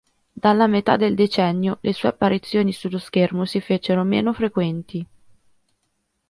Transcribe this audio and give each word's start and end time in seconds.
Dalla 0.33 0.65
metà 0.65 0.97
del 0.97 1.13
decennio 1.13 1.77
le 1.81 1.93
sue 1.93 2.09
apparizioni 2.09 2.71
sullo 2.73 2.97
schermo 2.97 3.45
si 3.45 3.61
fecero 3.61 4.01
meno 4.03 4.33
frequenti. 4.33 5.05